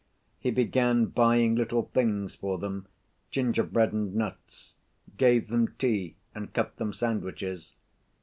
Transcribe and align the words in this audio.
He 0.39 0.49
began 0.49 1.05
buying 1.05 1.53
little 1.53 1.83
things 1.93 2.33
for 2.33 2.57
them, 2.57 2.87
gingerbread 3.29 3.93
and 3.93 4.15
nuts, 4.15 4.73
gave 5.15 5.49
them 5.49 5.75
tea 5.77 6.15
and 6.33 6.51
cut 6.51 6.77
them 6.77 6.91
sandwiches. 6.91 7.75